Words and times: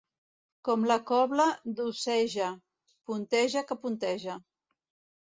Com 0.69 0.87
la 0.91 0.97
cobla 1.11 1.45
d'Oceja, 1.81 2.49
punteja 3.13 3.67
que 3.71 3.81
punteja. 3.87 4.43